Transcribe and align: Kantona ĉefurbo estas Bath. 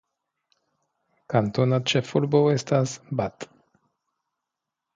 Kantona 1.33 1.79
ĉefurbo 1.93 2.43
estas 2.55 2.97
Bath. 3.21 3.49